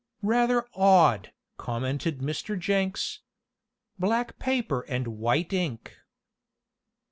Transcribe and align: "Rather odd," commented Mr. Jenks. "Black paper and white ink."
"Rather 0.23 0.65
odd," 0.73 1.31
commented 1.57 2.21
Mr. 2.21 2.57
Jenks. 2.57 3.19
"Black 3.99 4.39
paper 4.39 4.81
and 4.89 5.05
white 5.19 5.53
ink." 5.53 5.95